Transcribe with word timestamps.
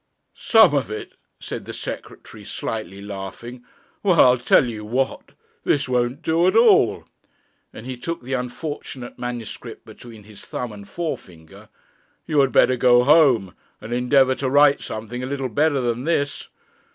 'Some 0.33 0.73
of 0.73 0.89
it!' 0.89 1.13
said 1.39 1.65
the 1.65 1.73
Secretary, 1.73 2.43
slightly 2.43 3.03
laughing. 3.03 3.63
'Well, 4.01 4.19
I'll 4.19 4.37
tell 4.39 4.65
you 4.65 4.83
what 4.83 5.33
this 5.63 5.87
won't 5.87 6.23
do 6.23 6.47
at 6.47 6.55
all;' 6.55 7.05
and 7.71 7.85
he 7.85 7.97
took 7.97 8.23
the 8.23 8.33
unfortunate 8.33 9.19
manuscript 9.19 9.85
between 9.85 10.23
his 10.23 10.43
thumb 10.43 10.71
and 10.71 10.87
forefinger. 10.89 11.69
'You 12.25 12.39
had 12.39 12.51
better 12.51 12.77
go 12.77 13.03
home 13.03 13.53
and 13.79 13.93
endeavour 13.93 14.33
to 14.33 14.49
write 14.49 14.81
something 14.81 15.21
a 15.21 15.27
little 15.27 15.49
better 15.49 15.79
than 15.81 16.05
this. 16.05 16.47